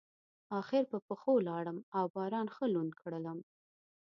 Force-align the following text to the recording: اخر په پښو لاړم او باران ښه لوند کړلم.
اخر 0.59 0.83
په 0.91 0.97
پښو 1.07 1.33
لاړم 1.47 1.77
او 1.97 2.05
باران 2.15 2.47
ښه 2.55 2.65
لوند 2.73 2.91
کړلم. 3.01 3.39